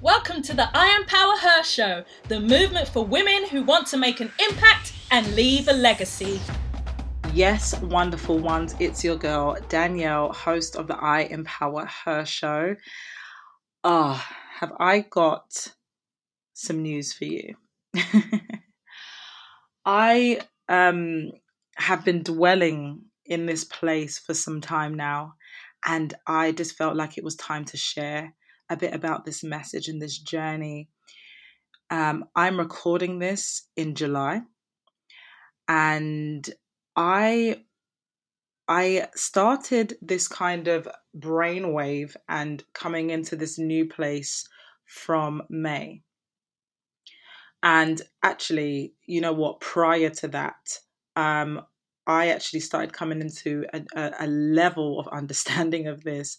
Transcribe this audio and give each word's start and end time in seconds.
Welcome 0.00 0.42
to 0.42 0.54
the 0.54 0.68
IMPower 0.74 1.40
Her 1.40 1.64
Show, 1.64 2.04
the 2.28 2.38
movement 2.38 2.86
for 2.86 3.04
women 3.04 3.48
who 3.48 3.64
want 3.64 3.88
to 3.88 3.96
make 3.96 4.20
an 4.20 4.30
impact 4.48 4.92
and 5.10 5.34
leave 5.34 5.66
a 5.66 5.72
legacy. 5.72 6.40
Yes, 7.34 7.76
wonderful 7.80 8.38
ones. 8.38 8.76
It's 8.78 9.02
your 9.02 9.16
girl, 9.16 9.56
Dannielle, 9.68 10.32
host 10.32 10.76
of 10.76 10.86
the 10.86 10.94
IMPower 10.94 11.88
Her 11.88 12.24
Show. 12.24 12.76
Ah, 13.82 14.24
oh, 14.24 14.36
have 14.60 14.72
I 14.78 15.00
got 15.00 15.66
some 16.54 16.82
news 16.82 17.12
for 17.12 17.24
you? 17.24 17.56
I 19.84 20.38
um, 20.68 21.32
have 21.74 22.04
been 22.04 22.22
dwelling 22.22 23.00
in 23.26 23.46
this 23.46 23.64
place 23.64 24.20
for 24.20 24.32
some 24.32 24.60
time 24.60 24.94
now, 24.94 25.34
and 25.84 26.14
I 26.24 26.52
just 26.52 26.76
felt 26.76 26.94
like 26.94 27.18
it 27.18 27.24
was 27.24 27.34
time 27.34 27.64
to 27.64 27.76
share 27.76 28.32
a 28.70 28.76
bit 28.76 28.94
about 28.94 29.24
this 29.24 29.42
message 29.42 29.88
and 29.88 30.00
this 30.00 30.18
journey. 30.18 30.88
Um, 31.90 32.24
I'm 32.36 32.58
recording 32.58 33.18
this 33.18 33.62
in 33.76 33.94
July, 33.94 34.42
and 35.66 36.48
I 36.96 37.62
I 38.68 39.08
started 39.14 39.96
this 40.02 40.28
kind 40.28 40.68
of 40.68 40.86
brainwave 41.18 42.14
and 42.28 42.62
coming 42.74 43.10
into 43.10 43.34
this 43.34 43.58
new 43.58 43.88
place 43.88 44.46
from 44.84 45.42
May. 45.48 46.02
And 47.62 48.00
actually, 48.22 48.94
you 49.06 49.20
know 49.20 49.32
what? 49.32 49.60
Prior 49.60 50.10
to 50.10 50.28
that, 50.28 50.78
um, 51.16 51.62
I 52.06 52.28
actually 52.28 52.60
started 52.60 52.92
coming 52.92 53.20
into 53.20 53.64
a, 53.72 53.82
a, 53.96 54.12
a 54.20 54.26
level 54.26 55.00
of 55.00 55.08
understanding 55.12 55.86
of 55.88 56.04
this 56.04 56.38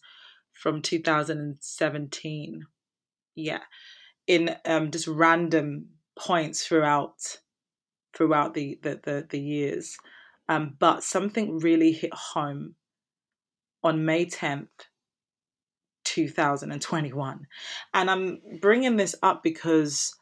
from 0.59 0.81
2017. 0.81 2.65
Yeah, 3.35 3.59
in 4.27 4.55
um, 4.65 4.91
just 4.91 5.07
random 5.07 5.87
points 6.17 6.65
throughout 6.65 7.39
throughout 8.13 8.53
the 8.53 8.77
the 8.81 8.99
the, 9.01 9.27
the 9.29 9.39
years. 9.39 9.97
Um, 10.49 10.75
but 10.79 11.03
something 11.03 11.59
really 11.59 11.91
hit 11.91 12.13
home 12.13 12.75
on 13.83 14.03
May 14.03 14.25
10th, 14.25 14.67
2021. 16.05 17.47
And 17.93 18.11
I'm 18.11 18.41
bringing 18.59 18.97
this 18.97 19.15
up 19.21 19.43
because 19.43 20.15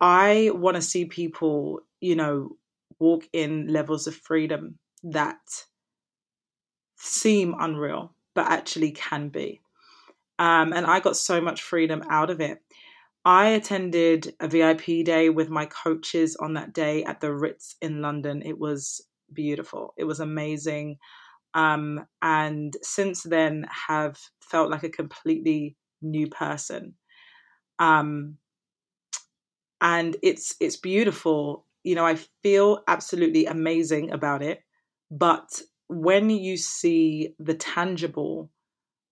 I 0.00 0.52
want 0.54 0.76
to 0.76 0.80
see 0.80 1.06
people, 1.06 1.80
you 2.00 2.14
know, 2.14 2.56
walk 3.00 3.24
in 3.32 3.66
levels 3.66 4.06
of 4.06 4.14
freedom 4.14 4.78
that 5.02 5.40
seem 6.96 7.56
unreal 7.58 8.14
but 8.34 8.50
actually 8.50 8.92
can 8.92 9.28
be. 9.28 9.60
Um, 10.38 10.72
and 10.72 10.86
I 10.86 11.00
got 11.00 11.16
so 11.16 11.40
much 11.40 11.62
freedom 11.62 12.02
out 12.10 12.30
of 12.30 12.40
it. 12.40 12.60
I 13.24 13.48
attended 13.48 14.34
a 14.40 14.48
VIP 14.48 15.04
day 15.04 15.30
with 15.30 15.48
my 15.50 15.66
coaches 15.66 16.36
on 16.36 16.54
that 16.54 16.72
day 16.74 17.04
at 17.04 17.20
the 17.20 17.32
Ritz 17.32 17.76
in 17.80 18.02
London. 18.02 18.42
It 18.44 18.58
was 18.58 19.00
beautiful. 19.32 19.94
It 19.96 20.04
was 20.04 20.20
amazing. 20.20 20.98
Um, 21.54 22.06
and 22.22 22.76
since 22.82 23.22
then 23.24 23.66
have 23.88 24.18
felt 24.42 24.70
like 24.70 24.84
a 24.84 24.90
completely 24.90 25.76
new 26.02 26.28
person. 26.28 26.94
Um, 27.78 28.38
and 29.80 30.16
it's 30.22 30.54
it's 30.60 30.76
beautiful. 30.76 31.66
You 31.82 31.94
know, 31.94 32.06
I 32.06 32.16
feel 32.42 32.82
absolutely 32.86 33.46
amazing 33.46 34.12
about 34.12 34.42
it. 34.42 34.60
But 35.10 35.60
when 35.88 36.30
you 36.30 36.56
see 36.56 37.34
the 37.38 37.54
tangible 37.54 38.50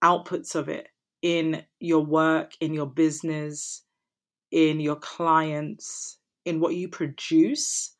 outputs 0.03 0.55
of 0.55 0.69
it 0.69 0.89
in 1.23 1.63
your 1.79 2.05
work, 2.05 2.53
in 2.61 2.73
your 2.73 2.87
business, 2.87 3.83
in 4.51 4.81
your 4.81 4.97
clients, 4.97 6.19
in 6.45 6.61
what 6.61 6.75
you 6.75 6.89
produce, 6.89 7.95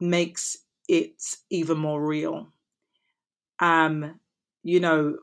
makes 0.00 0.56
it 0.88 1.22
even 1.50 1.78
more 1.78 2.04
real. 2.04 2.48
Um, 3.60 4.20
you 4.62 4.80
know, 4.80 5.18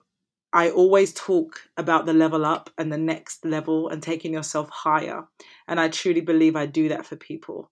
I 0.52 0.70
always 0.70 1.14
talk 1.14 1.62
about 1.78 2.06
the 2.06 2.14
level 2.14 2.46
up 2.46 2.70
and 2.78 2.92
the 2.92 2.98
next 2.98 3.44
level 3.44 3.90
and 3.90 4.04
taking 4.04 4.34
yourself 4.34 4.70
higher. 4.70 5.24
And 5.68 5.80
I 5.80 5.90
truly 5.90 6.22
believe 6.22 6.56
I 6.56 6.68
do 6.68 6.90
that 6.90 7.06
for 7.06 7.16
people. 7.16 7.72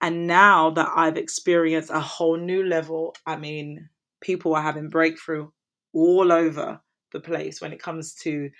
And 0.00 0.26
now 0.26 0.70
that 0.70 0.90
I've 0.94 1.16
experienced 1.16 1.90
a 1.90 2.00
whole 2.00 2.36
new 2.36 2.62
level, 2.62 3.16
I 3.26 3.36
mean, 3.36 3.88
people 4.20 4.54
are 4.54 4.62
having 4.62 4.88
breakthrough 4.88 5.50
all 5.92 6.32
over 6.32 6.80
the 7.12 7.20
place 7.20 7.60
when 7.60 7.72
it 7.72 7.82
comes 7.82 8.14
to 8.14 8.50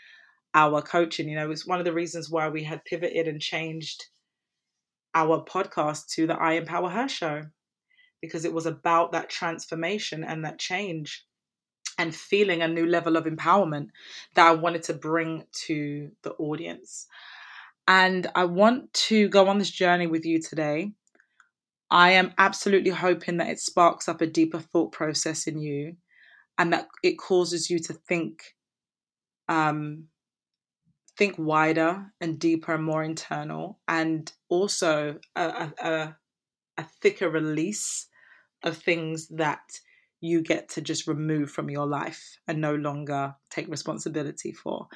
our 0.55 0.83
coaching. 0.83 1.29
You 1.29 1.37
know, 1.37 1.51
it's 1.51 1.67
one 1.67 1.79
of 1.79 1.85
the 1.85 1.93
reasons 1.93 2.31
why 2.31 2.49
we 2.49 2.65
had 2.65 2.85
pivoted 2.85 3.29
and 3.29 3.41
changed 3.41 4.07
our 5.15 5.45
podcast 5.45 6.09
to 6.15 6.27
the 6.27 6.35
IMPower 6.35 6.91
Her 6.91 7.09
show 7.09 7.43
because 8.21 8.45
it 8.45 8.53
was 8.53 8.67
about 8.67 9.13
that 9.13 9.31
transformation 9.31 10.25
and 10.25 10.45
that 10.45 10.59
change 10.59 11.25
and 11.99 12.15
feeling 12.15 12.63
a 12.63 12.69
new 12.69 12.87
level 12.87 13.17
of 13.17 13.25
empowerment 13.25 13.89
that 14.35 14.47
I 14.47 14.53
wanted 14.53 14.85
to 14.85 14.95
bring 14.95 15.45
to 15.67 16.11
the 16.23 16.33
audience. 16.33 17.07
And 17.87 18.27
I 18.35 18.45
want 18.45 18.93
to 18.95 19.29
go 19.29 19.49
on 19.49 19.59
this 19.59 19.71
journey 19.71 20.07
with 20.07 20.25
you 20.25 20.41
today 20.41 20.93
I 21.91 22.11
am 22.11 22.33
absolutely 22.39 22.91
hoping 22.91 23.39
that 23.39 23.49
it 23.49 23.61
sparks 23.61 24.09
up 24.09 24.21
a 24.21 24.27
deeper 24.27 24.59
thought 24.59 24.93
process 24.93 25.47
in 25.47 25.59
you 25.59 25.97
and 26.59 26.73
that 26.73 26.89
it 27.03 27.19
causes 27.19 27.71
you 27.71 27.79
to 27.81 27.93
think 27.93 28.55
um, 29.49 30.05
think 31.17 31.35
wider 31.37 32.13
and 32.21 32.39
deeper 32.39 32.75
and 32.75 32.85
more 32.85 33.03
internal 33.03 33.81
and 33.89 34.31
also 34.49 35.19
a, 35.35 35.71
a, 35.83 36.17
a 36.77 36.87
thicker 37.03 37.29
release 37.29 38.07
of 38.63 38.77
things 38.77 39.27
that 39.29 39.81
you 40.21 40.43
get 40.43 40.69
to 40.69 40.81
just 40.81 41.07
remove 41.07 41.51
from 41.51 41.71
your 41.71 41.87
life 41.87 42.39
and 42.47 42.61
no 42.61 42.75
longer 42.75 43.35
take 43.51 43.69
responsibility 43.69 44.53
for. 44.53 44.89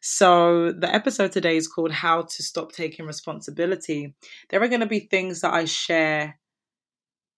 So, 0.00 0.72
the 0.72 0.92
episode 0.92 1.32
today 1.32 1.56
is 1.56 1.68
called 1.68 1.92
How 1.92 2.22
to 2.22 2.42
Stop 2.42 2.72
Taking 2.72 3.06
Responsibility. 3.06 4.14
There 4.48 4.62
are 4.62 4.68
going 4.68 4.80
to 4.80 4.86
be 4.86 5.00
things 5.00 5.42
that 5.42 5.52
I 5.52 5.66
share 5.66 6.38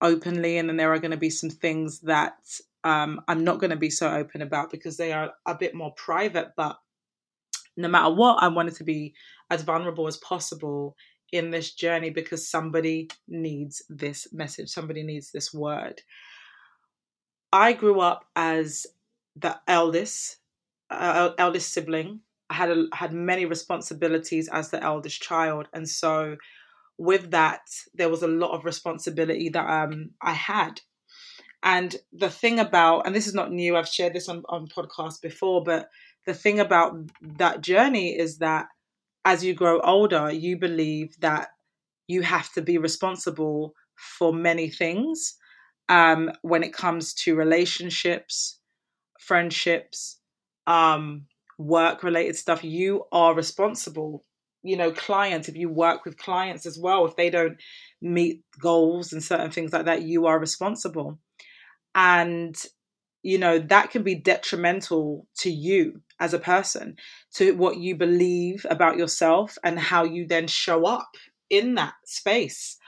openly, 0.03 0.59
and 0.59 0.69
then 0.69 0.77
there 0.77 0.93
are 0.93 0.99
going 0.99 1.13
to 1.13 1.17
be 1.17 1.31
some 1.31 1.51
things 1.51 2.01
that 2.01 2.35
um, 2.85 3.21
I'm 3.29 3.45
not 3.45 3.61
going 3.61 3.71
to 3.71 3.77
be 3.77 3.91
so 3.91 4.11
open 4.11 4.43
about 4.43 4.71
because 4.71 4.97
they 4.97 5.13
are 5.13 5.33
a 5.47 5.55
bit 5.55 5.75
more 5.75 5.93
private. 5.93 6.53
But 6.57 6.77
no 7.77 7.89
matter 7.89 8.13
what, 8.13 8.43
I 8.43 8.49
wanted 8.49 8.75
to 8.77 8.85
be 8.85 9.15
as 9.51 9.63
vulnerable 9.63 10.07
as 10.07 10.17
possible 10.19 10.97
in 11.33 11.51
this 11.51 11.73
journey 11.73 12.11
because 12.11 12.49
somebody 12.49 13.09
needs 13.27 13.83
this 13.89 14.29
message, 14.33 14.69
somebody 14.69 15.03
needs 15.03 15.31
this 15.31 15.53
word. 15.53 16.03
I 17.53 17.73
grew 17.73 18.01
up 18.01 18.27
as 18.37 18.87
the 19.37 19.59
eldest, 19.67 20.39
uh, 20.91 21.31
eldest 21.39 21.73
sibling. 21.73 22.21
I 22.51 22.55
had 22.55 22.71
a, 22.71 22.87
had 22.93 23.13
many 23.13 23.47
responsibilities 23.47 24.49
as 24.53 24.71
the 24.71 24.83
eldest 24.83 25.23
child, 25.23 25.69
and 25.73 25.89
so 25.89 26.37
with 26.99 27.31
that, 27.31 27.63
there 27.95 28.09
was 28.09 28.23
a 28.23 28.29
lot 28.29 28.53
of 28.53 28.65
responsibility 28.65 29.49
that 29.51 29.69
um, 29.69 30.11
I 30.21 30.33
had. 30.33 30.81
And 31.63 31.95
the 32.13 32.31
thing 32.31 32.59
about, 32.59 33.07
and 33.07 33.15
this 33.15 33.27
is 33.27 33.35
not 33.35 33.53
new, 33.53 33.77
I've 33.77 33.89
shared 33.89 34.15
this 34.15 34.29
on, 34.29 34.43
on 34.49 34.67
podcasts 34.67 35.21
before, 35.21 35.63
but 35.63 35.89
the 36.27 36.35
thing 36.35 36.61
about 36.61 36.95
that 37.21 37.61
journey 37.61 38.19
is 38.19 38.39
that 38.39 38.67
as 39.25 39.45
you 39.45 39.55
grow 39.55 39.81
older, 39.81 40.31
you 40.31 40.59
believe 40.59 41.19
that 41.21 41.49
you 42.09 42.23
have 42.23 42.53
to 42.53 42.63
be 42.63 42.79
responsible 42.79 43.75
for 43.97 44.33
many 44.33 44.69
things 44.69 45.37
um, 45.89 46.31
when 46.43 46.63
it 46.63 46.73
comes 46.73 47.15
to 47.15 47.37
relationships, 47.37 48.59
friendships, 49.21 50.19
um, 50.67 51.27
work 51.59 52.03
related 52.03 52.37
stuff. 52.37 52.65
You 52.65 53.05
are 53.13 53.35
responsible 53.35 54.25
you 54.63 54.77
know 54.77 54.93
clients 54.93 55.49
if 55.49 55.57
you 55.57 55.69
work 55.69 56.05
with 56.05 56.19
clients 56.19 56.67
as 56.67 56.79
well 56.79 57.05
if 57.05 57.17
they 57.17 57.31
don't 57.31 57.59
meet 58.01 58.43
goals 58.61 59.13
and 59.13 59.23
certain 59.23 59.51
things 59.51 59.73
like 59.73 59.85
that 59.87 60.03
you 60.03 60.27
are 60.27 60.39
responsible. 60.39 61.19
And 61.95 62.57
you 63.23 63.39
know 63.39 63.59
that 63.59 63.91
can 63.91 64.03
be 64.03 64.17
detrimental 64.17 65.27
to 65.39 65.51
you 65.51 66.01
as 66.19 66.35
a 66.35 66.39
person 66.39 66.97
to 67.35 67.55
what 67.55 67.77
you 67.77 67.97
believe 67.97 68.67
about 68.69 68.97
yourself 68.97 69.57
and 69.63 69.79
how 69.79 70.05
you 70.05 70.27
then 70.27 70.47
show 70.47 70.87
up 70.87 71.11
in 71.51 71.75
that 71.75 71.95
space. 72.05 72.79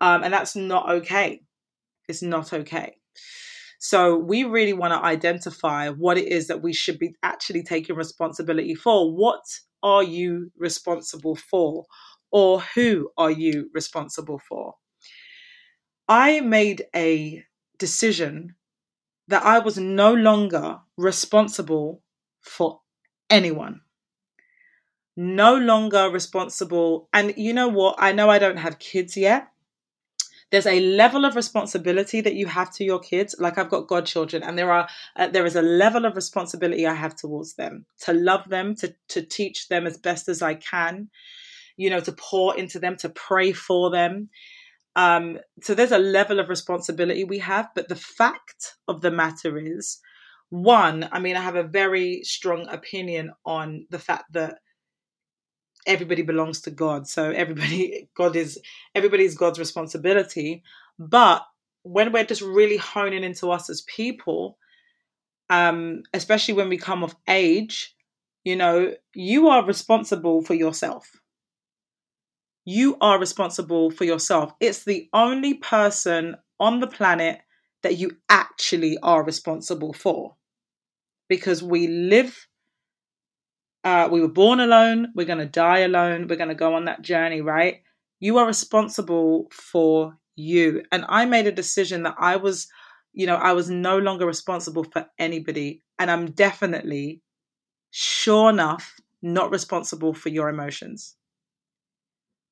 Um, 0.00 0.22
and 0.22 0.32
that's 0.32 0.56
not 0.56 0.90
okay. 0.90 1.40
It's 2.08 2.22
not 2.22 2.52
okay. 2.52 2.96
So 3.78 4.16
we 4.16 4.44
really 4.44 4.72
want 4.72 4.94
to 4.94 5.04
identify 5.04 5.90
what 5.90 6.16
it 6.16 6.28
is 6.28 6.46
that 6.46 6.62
we 6.62 6.72
should 6.72 6.98
be 6.98 7.14
actually 7.22 7.62
taking 7.62 7.96
responsibility 7.96 8.74
for. 8.74 9.14
What 9.14 9.42
are 9.84 10.04
you 10.04 10.52
responsible 10.58 11.36
for? 11.36 11.86
Or 12.32 12.60
who 12.62 13.12
are 13.18 13.32
you 13.32 13.70
responsible 13.74 14.40
for? 14.48 14.76
I 16.08 16.40
made 16.40 16.86
a 16.96 17.44
decision 17.78 18.56
that 19.28 19.44
I 19.44 19.60
was 19.60 19.78
no 19.78 20.14
longer 20.14 20.80
responsible 20.96 22.02
for 22.42 22.82
anyone. 23.30 23.82
no 25.16 25.56
longer 25.56 26.10
responsible. 26.10 27.08
And 27.12 27.34
you 27.36 27.52
know 27.52 27.68
what? 27.68 27.96
I 27.98 28.12
know 28.12 28.30
I 28.30 28.38
don't 28.38 28.56
have 28.58 28.78
kids 28.78 29.16
yet. 29.16 29.48
There's 30.50 30.66
a 30.66 30.80
level 30.80 31.24
of 31.24 31.36
responsibility 31.36 32.20
that 32.20 32.34
you 32.34 32.46
have 32.46 32.72
to 32.74 32.84
your 32.84 33.00
kids. 33.00 33.34
Like 33.38 33.58
I've 33.58 33.70
got 33.70 33.88
godchildren, 33.88 34.42
and 34.42 34.58
there 34.58 34.70
are 34.70 34.88
uh, 35.16 35.28
there 35.28 35.46
is 35.46 35.56
a 35.56 35.62
level 35.62 36.04
of 36.04 36.16
responsibility 36.16 36.86
I 36.86 36.94
have 36.94 37.16
towards 37.16 37.54
them 37.54 37.86
to 38.02 38.12
love 38.12 38.48
them, 38.48 38.74
to 38.76 38.94
to 39.08 39.22
teach 39.22 39.68
them 39.68 39.86
as 39.86 39.98
best 39.98 40.28
as 40.28 40.42
I 40.42 40.54
can, 40.54 41.08
you 41.76 41.90
know, 41.90 42.00
to 42.00 42.12
pour 42.12 42.56
into 42.56 42.78
them, 42.78 42.96
to 42.98 43.08
pray 43.08 43.52
for 43.52 43.90
them. 43.90 44.28
Um, 44.96 45.38
so 45.60 45.74
there's 45.74 45.92
a 45.92 45.98
level 45.98 46.38
of 46.38 46.48
responsibility 46.48 47.24
we 47.24 47.38
have, 47.38 47.68
but 47.74 47.88
the 47.88 47.96
fact 47.96 48.76
of 48.86 49.00
the 49.00 49.10
matter 49.10 49.58
is, 49.58 49.98
one, 50.50 51.08
I 51.10 51.18
mean, 51.18 51.36
I 51.36 51.40
have 51.40 51.56
a 51.56 51.64
very 51.64 52.20
strong 52.22 52.68
opinion 52.68 53.32
on 53.44 53.86
the 53.90 53.98
fact 53.98 54.32
that 54.34 54.58
everybody 55.86 56.22
belongs 56.22 56.60
to 56.62 56.70
God. 56.70 57.06
So 57.08 57.30
everybody, 57.30 58.08
God 58.16 58.36
is, 58.36 58.60
everybody's 58.94 59.34
God's 59.34 59.58
responsibility. 59.58 60.62
But 60.98 61.42
when 61.82 62.12
we're 62.12 62.24
just 62.24 62.42
really 62.42 62.76
honing 62.76 63.24
into 63.24 63.50
us 63.50 63.68
as 63.68 63.82
people, 63.82 64.58
um, 65.50 66.02
especially 66.12 66.54
when 66.54 66.68
we 66.68 66.78
come 66.78 67.04
of 67.04 67.14
age, 67.28 67.94
you 68.44 68.56
know, 68.56 68.94
you 69.14 69.48
are 69.48 69.64
responsible 69.64 70.42
for 70.42 70.54
yourself. 70.54 71.10
You 72.64 72.96
are 73.00 73.18
responsible 73.18 73.90
for 73.90 74.04
yourself. 74.04 74.52
It's 74.60 74.84
the 74.84 75.08
only 75.12 75.54
person 75.54 76.36
on 76.58 76.80
the 76.80 76.86
planet 76.86 77.40
that 77.82 77.98
you 77.98 78.12
actually 78.28 78.96
are 79.02 79.22
responsible 79.22 79.92
for 79.92 80.36
because 81.28 81.62
we 81.62 81.86
live 81.86 82.46
uh, 83.84 84.08
we 84.10 84.20
were 84.20 84.28
born 84.28 84.60
alone, 84.60 85.12
we're 85.14 85.26
going 85.26 85.38
to 85.38 85.46
die 85.46 85.80
alone, 85.80 86.26
we're 86.26 86.36
going 86.36 86.48
to 86.48 86.54
go 86.54 86.74
on 86.74 86.86
that 86.86 87.02
journey, 87.02 87.42
right? 87.42 87.82
You 88.18 88.38
are 88.38 88.46
responsible 88.46 89.48
for 89.52 90.16
you. 90.36 90.82
And 90.90 91.04
I 91.08 91.26
made 91.26 91.46
a 91.46 91.52
decision 91.52 92.02
that 92.04 92.16
I 92.18 92.36
was, 92.36 92.66
you 93.12 93.26
know, 93.26 93.36
I 93.36 93.52
was 93.52 93.68
no 93.68 93.98
longer 93.98 94.26
responsible 94.26 94.84
for 94.84 95.06
anybody. 95.18 95.82
And 95.98 96.10
I'm 96.10 96.30
definitely, 96.30 97.20
sure 97.90 98.50
enough, 98.50 98.96
not 99.22 99.50
responsible 99.50 100.14
for 100.14 100.30
your 100.30 100.48
emotions. 100.48 101.16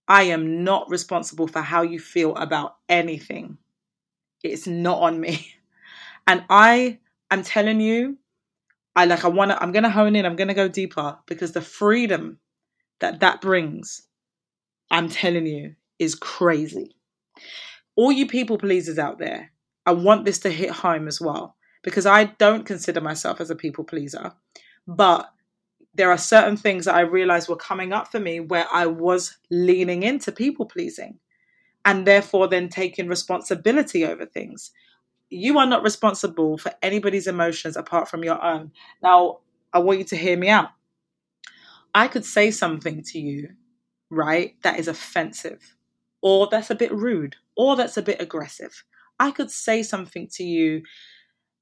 I 0.08 0.24
am 0.24 0.64
not 0.64 0.90
responsible 0.90 1.46
for 1.48 1.62
how 1.62 1.82
you 1.82 1.98
feel 1.98 2.36
about 2.36 2.76
anything. 2.88 3.56
It's 4.42 4.66
not 4.66 5.00
on 5.00 5.20
me. 5.20 5.48
And 6.28 6.44
I 6.48 7.00
am 7.32 7.42
telling 7.42 7.80
you, 7.80 8.16
I 8.94 9.06
like 9.06 9.24
I 9.24 9.28
want 9.28 9.50
to 9.50 9.62
I'm 9.62 9.72
going 9.72 9.84
to 9.84 9.90
hone 9.90 10.16
in, 10.16 10.26
I'm 10.26 10.36
going 10.36 10.48
to 10.48 10.54
go 10.54 10.68
deeper 10.68 11.18
because 11.26 11.52
the 11.52 11.62
freedom 11.62 12.38
that 13.00 13.20
that 13.20 13.40
brings 13.40 14.02
I'm 14.90 15.08
telling 15.08 15.46
you 15.46 15.74
is 15.98 16.14
crazy. 16.14 16.94
All 17.96 18.12
you 18.12 18.26
people 18.26 18.58
pleasers 18.58 18.98
out 18.98 19.18
there, 19.18 19.52
I 19.86 19.92
want 19.92 20.24
this 20.24 20.38
to 20.40 20.50
hit 20.50 20.70
home 20.70 21.08
as 21.08 21.20
well 21.20 21.56
because 21.82 22.06
I 22.06 22.24
don't 22.24 22.66
consider 22.66 23.00
myself 23.00 23.40
as 23.40 23.50
a 23.50 23.56
people 23.56 23.84
pleaser, 23.84 24.32
but 24.86 25.32
there 25.94 26.10
are 26.10 26.18
certain 26.18 26.56
things 26.56 26.84
that 26.84 26.94
I 26.94 27.00
realized 27.00 27.48
were 27.48 27.56
coming 27.56 27.92
up 27.92 28.08
for 28.08 28.20
me 28.20 28.40
where 28.40 28.66
I 28.72 28.86
was 28.86 29.36
leaning 29.50 30.02
into 30.02 30.32
people 30.32 30.66
pleasing 30.66 31.18
and 31.84 32.06
therefore 32.06 32.48
then 32.48 32.68
taking 32.68 33.08
responsibility 33.08 34.04
over 34.04 34.24
things 34.24 34.70
you 35.32 35.58
are 35.58 35.66
not 35.66 35.82
responsible 35.82 36.58
for 36.58 36.72
anybody's 36.82 37.26
emotions 37.26 37.76
apart 37.76 38.08
from 38.08 38.22
your 38.22 38.42
own. 38.42 38.72
Now, 39.02 39.38
I 39.72 39.78
want 39.78 39.98
you 39.98 40.04
to 40.06 40.16
hear 40.16 40.36
me 40.36 40.48
out. 40.48 40.68
I 41.94 42.08
could 42.08 42.24
say 42.24 42.50
something 42.50 43.02
to 43.04 43.18
you, 43.18 43.50
right, 44.10 44.54
that 44.62 44.78
is 44.78 44.88
offensive, 44.88 45.74
or 46.20 46.48
that's 46.50 46.70
a 46.70 46.74
bit 46.74 46.92
rude, 46.92 47.36
or 47.56 47.76
that's 47.76 47.96
a 47.96 48.02
bit 48.02 48.20
aggressive. 48.20 48.84
I 49.18 49.30
could 49.30 49.50
say 49.50 49.82
something 49.82 50.28
to 50.34 50.44
you 50.44 50.82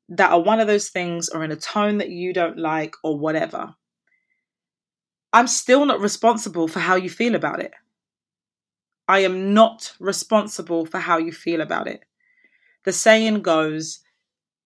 that 0.08 0.32
are 0.32 0.40
one 0.40 0.60
of 0.60 0.66
those 0.66 0.88
things 0.88 1.28
or 1.28 1.44
in 1.44 1.52
a 1.52 1.56
tone 1.56 1.98
that 1.98 2.10
you 2.10 2.32
don't 2.32 2.58
like 2.58 2.94
or 3.04 3.18
whatever. 3.18 3.74
I'm 5.32 5.46
still 5.46 5.86
not 5.86 6.00
responsible 6.00 6.66
for 6.66 6.80
how 6.80 6.96
you 6.96 7.08
feel 7.08 7.36
about 7.36 7.60
it. 7.60 7.72
I 9.06 9.20
am 9.20 9.54
not 9.54 9.92
responsible 10.00 10.86
for 10.86 10.98
how 10.98 11.18
you 11.18 11.32
feel 11.32 11.60
about 11.60 11.86
it 11.86 12.04
the 12.84 12.92
saying 12.92 13.42
goes 13.42 14.00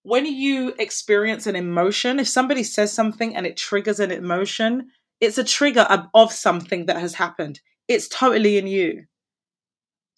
when 0.05 0.27
you 0.27 0.71
experience 0.77 1.47
an 1.47 1.55
emotion, 1.55 2.19
if 2.19 2.27
somebody 2.27 2.61
says 2.61 2.93
something 2.93 3.35
and 3.35 3.47
it 3.47 3.57
triggers 3.57 3.99
an 3.99 4.11
emotion, 4.11 4.89
it's 5.19 5.39
a 5.39 5.43
trigger 5.43 5.87
of, 6.13 6.31
something 6.31 6.85
that 6.85 6.97
has 6.97 7.15
happened. 7.15 7.59
It's 7.87 8.07
totally 8.07 8.59
in 8.59 8.67
you. 8.67 9.05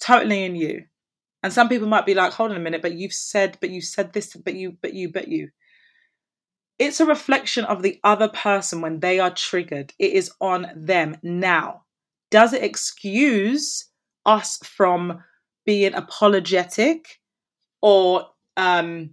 Totally 0.02 0.44
in 0.44 0.58
you. 0.58 0.84
And 1.42 1.54
some 1.54 1.70
people 1.70 1.88
might 1.88 2.06
be 2.06 2.16
like, 2.16 2.34
hold 2.34 2.52
on 2.52 2.58
a 2.58 2.60
minute, 2.60 2.82
but 2.82 2.96
you've 2.96 3.14
said, 3.14 3.58
but 3.62 3.70
you 3.70 3.80
said 3.80 4.12
this, 4.12 4.36
but 4.36 4.56
you, 4.56 4.76
but 4.82 4.94
you, 4.94 5.10
but 5.10 5.30
you. 5.30 5.52
It's 6.78 7.00
a 7.00 7.06
reflection 7.06 7.64
of 7.64 7.82
the 7.82 7.98
other 8.04 8.28
person 8.28 8.82
when 8.82 9.00
they 9.00 9.22
are 9.22 9.34
triggered. 9.34 9.94
It 9.98 10.12
is 10.12 10.32
on 10.42 10.68
them 10.76 11.16
now. 11.24 11.84
Does 12.30 12.52
it 12.52 12.62
excuse 12.62 13.86
us 14.26 14.58
from 14.66 15.24
being 15.66 15.94
apologetic 15.94 17.22
or 17.82 18.28
um, 18.56 19.12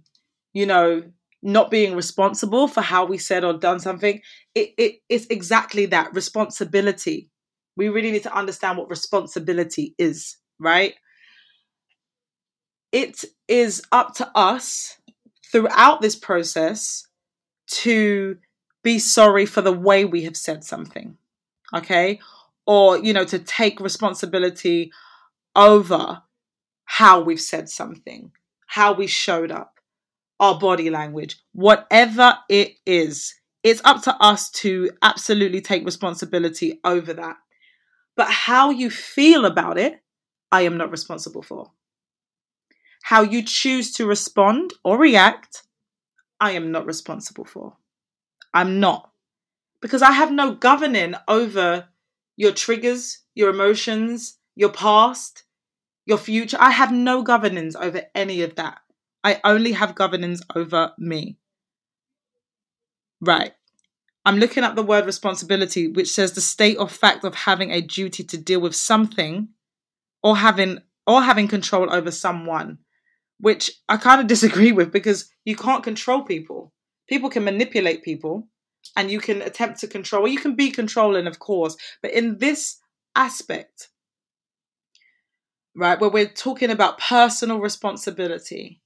you 0.53 0.65
know, 0.65 1.03
not 1.41 1.69
being 1.69 1.95
responsible 1.95 2.67
for 2.67 2.81
how 2.81 3.05
we 3.05 3.17
said 3.17 3.43
or 3.43 3.53
done 3.53 3.79
something. 3.79 4.21
It, 4.55 4.73
it 4.77 4.95
it's 5.09 5.27
exactly 5.27 5.85
that 5.87 6.13
responsibility. 6.13 7.29
We 7.77 7.89
really 7.89 8.11
need 8.11 8.23
to 8.23 8.35
understand 8.35 8.77
what 8.77 8.89
responsibility 8.89 9.93
is, 9.97 10.37
right? 10.59 10.95
It 12.91 13.25
is 13.47 13.83
up 13.91 14.15
to 14.15 14.31
us 14.33 14.97
throughout 15.51 16.01
this 16.01 16.15
process 16.15 17.05
to 17.67 18.37
be 18.81 18.97
sorry 18.97 19.45
for 19.45 19.61
the 19.61 19.73
way 19.73 20.05
we 20.05 20.23
have 20.23 20.37
said 20.37 20.63
something, 20.63 21.17
okay? 21.73 22.19
Or, 22.65 22.97
you 22.97 23.11
know, 23.13 23.25
to 23.25 23.39
take 23.39 23.79
responsibility 23.79 24.91
over 25.55 26.21
how 26.85 27.19
we've 27.21 27.41
said 27.41 27.67
something 27.67 28.31
how 28.65 28.93
we 28.93 29.07
showed 29.07 29.51
up, 29.51 29.79
our 30.39 30.59
body 30.59 30.89
language, 30.89 31.37
whatever 31.53 32.37
it 32.49 32.75
is. 32.85 33.35
It's 33.63 33.81
up 33.83 34.03
to 34.03 34.15
us 34.21 34.49
to 34.51 34.91
absolutely 35.01 35.61
take 35.61 35.85
responsibility 35.85 36.79
over 36.83 37.13
that. 37.13 37.37
But 38.15 38.29
how 38.29 38.69
you 38.69 38.89
feel 38.89 39.45
about 39.45 39.77
it, 39.77 40.01
I 40.51 40.61
am 40.61 40.77
not 40.77 40.91
responsible 40.91 41.41
for. 41.41 41.71
How 43.03 43.21
you 43.21 43.43
choose 43.43 43.91
to 43.93 44.05
respond 44.05 44.71
or 44.83 44.97
react, 44.97 45.63
I 46.39 46.51
am 46.51 46.71
not 46.71 46.85
responsible 46.85 47.45
for. 47.45 47.77
I'm 48.53 48.79
not. 48.79 49.11
Because 49.81 50.01
I 50.01 50.11
have 50.11 50.31
no 50.31 50.53
governing 50.53 51.15
over 51.27 51.89
your 52.37 52.51
triggers, 52.51 53.19
your 53.35 53.49
emotions, 53.49 54.37
your 54.55 54.71
past, 54.71 55.43
your 56.05 56.17
future. 56.17 56.57
I 56.59 56.71
have 56.71 56.91
no 56.91 57.21
governance 57.23 57.75
over 57.75 58.03
any 58.13 58.41
of 58.41 58.55
that. 58.55 58.79
I 59.23 59.41
only 59.43 59.71
have 59.73 59.95
governance 59.95 60.41
over 60.55 60.93
me. 60.97 61.37
Right. 63.21 63.53
I'm 64.25 64.37
looking 64.37 64.63
at 64.63 64.75
the 64.75 64.83
word 64.83 65.05
responsibility, 65.05 65.87
which 65.87 66.11
says 66.11 66.33
the 66.33 66.41
state 66.41 66.77
or 66.77 66.87
fact 66.87 67.23
of 67.23 67.35
having 67.35 67.71
a 67.71 67.81
duty 67.81 68.23
to 68.23 68.37
deal 68.37 68.59
with 68.59 68.75
something 68.75 69.49
or 70.23 70.37
having 70.37 70.79
or 71.07 71.21
having 71.21 71.47
control 71.47 71.93
over 71.93 72.09
someone, 72.09 72.79
which 73.39 73.71
I 73.87 73.97
kind 73.97 74.19
of 74.19 74.27
disagree 74.35 74.71
with 74.71 74.91
because 74.91 75.31
you 75.43 75.55
can't 75.55 75.83
control 75.83 76.23
people. 76.23 76.73
People 77.07 77.29
can 77.29 77.43
manipulate 77.43 78.03
people 78.03 78.47
and 78.95 79.11
you 79.11 79.19
can 79.19 79.41
attempt 79.41 79.79
to 79.79 79.87
control, 79.87 80.25
or 80.25 80.27
you 80.27 80.39
can 80.39 80.55
be 80.55 80.71
controlling, 80.71 81.27
of 81.27 81.39
course. 81.39 81.75
But 82.01 82.11
in 82.11 82.37
this 82.37 82.77
aspect, 83.15 83.89
right, 85.75 85.99
where 85.99 86.09
we're 86.09 86.27
talking 86.27 86.69
about 86.69 86.99
personal 86.99 87.59
responsibility, 87.59 88.81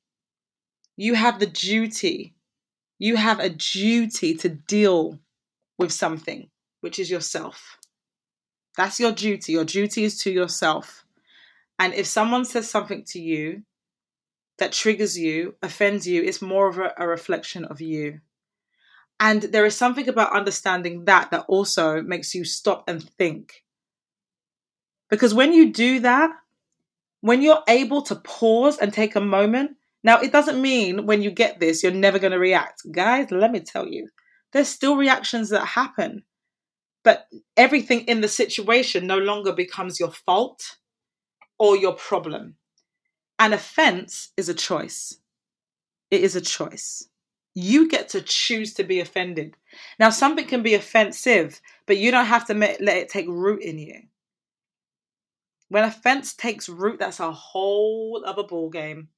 you 0.98 1.14
have 1.14 1.40
the 1.40 1.46
duty, 1.46 2.36
you 2.98 3.16
have 3.16 3.40
a 3.40 3.50
duty 3.50 4.36
to 4.36 4.50
deal 4.50 5.20
with 5.78 5.92
something, 5.92 6.50
which 6.82 7.00
is 7.00 7.10
yourself. 7.10 7.78
That's 8.76 9.00
your 9.00 9.12
duty. 9.12 9.54
Your 9.54 9.66
duty 9.66 10.04
is 10.04 10.18
to 10.24 10.32
yourself. 10.32 11.06
And 11.78 11.94
if 11.94 12.06
someone 12.06 12.46
says 12.46 12.70
something 12.70 13.04
to 13.08 13.20
you 13.20 13.64
that 14.58 14.74
triggers 14.74 15.18
you, 15.18 15.56
offends 15.62 16.08
you, 16.08 16.22
it's 16.24 16.42
more 16.42 16.68
of 16.68 16.78
a, 16.78 16.94
a 16.98 17.08
reflection 17.08 17.66
of 17.66 17.82
you. 17.82 18.20
And 19.20 19.42
there 19.42 19.66
is 19.66 19.76
something 19.76 20.08
about 20.08 20.34
understanding 20.34 21.06
that 21.06 21.32
that 21.32 21.46
also 21.48 22.02
makes 22.02 22.34
you 22.34 22.46
stop 22.46 22.88
and 22.88 23.04
think. 23.18 23.64
Because 25.10 25.34
when 25.34 25.54
you 25.54 25.72
do 25.74 26.00
that, 26.02 26.32
when 27.22 27.42
you're 27.42 27.64
able 27.68 28.02
to 28.04 28.16
pause 28.16 28.78
and 28.78 28.94
take 28.94 29.16
a 29.16 29.22
moment, 29.22 29.72
now 30.04 30.20
it 30.22 30.32
doesn't 30.32 30.62
mean 30.62 31.06
when 31.06 31.22
you 31.22 31.32
get 31.32 31.60
this, 31.60 31.84
you're 31.84 31.92
never 31.92 32.20
going 32.20 32.32
to 32.34 32.40
react. 32.40 32.84
Guys, 32.92 33.32
let 33.32 33.52
me 33.52 33.60
tell 33.62 33.88
you, 33.88 34.10
there's 34.54 34.70
still 34.70 34.98
reactions 34.98 35.50
that 35.50 35.66
happen. 35.66 36.24
but 37.04 37.28
everything 37.58 38.02
in 38.02 38.22
the 38.22 38.28
situation 38.28 39.08
no 39.08 39.18
longer 39.18 39.54
becomes 39.54 40.00
your 40.00 40.12
fault 40.12 40.78
or 41.58 41.78
your 41.78 41.94
problem. 41.94 42.56
An 43.40 43.54
offense 43.54 44.32
is 44.38 44.50
a 44.50 44.54
choice. 44.54 45.16
It 46.12 46.22
is 46.22 46.36
a 46.36 46.42
choice. 46.42 47.08
You 47.56 47.90
get 47.90 48.10
to 48.10 48.22
choose 48.22 48.74
to 48.76 48.84
be 48.84 49.00
offended. 49.00 49.56
Now, 50.00 50.10
something 50.12 50.46
can 50.46 50.64
be 50.64 50.76
offensive, 50.76 51.62
but 51.88 51.98
you 51.98 52.12
don't 52.12 52.26
have 52.26 52.46
to 52.48 52.54
let 52.54 52.82
it 52.82 53.10
take 53.10 53.28
root 53.28 53.62
in 53.64 53.80
you. 53.80 54.02
When 55.70 55.84
offense 55.84 56.34
takes 56.34 56.68
root, 56.68 57.00
that's 57.00 57.20
a 57.20 57.32
whole 57.32 58.24
other 58.26 58.44
ball 58.44 58.70
game 58.70 59.10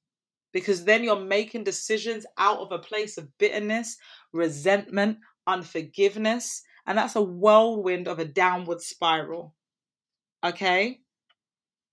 because 0.52 0.84
then 0.84 1.02
you're 1.02 1.18
making 1.18 1.64
decisions 1.64 2.26
out 2.38 2.58
of 2.58 2.72
a 2.72 2.78
place 2.78 3.16
of 3.16 3.36
bitterness, 3.38 3.96
resentment, 4.32 5.18
unforgiveness, 5.46 6.62
and 6.86 6.98
that's 6.98 7.16
a 7.16 7.22
whirlwind 7.22 8.06
of 8.06 8.18
a 8.18 8.24
downward 8.24 8.82
spiral. 8.82 9.54
Okay? 10.44 11.00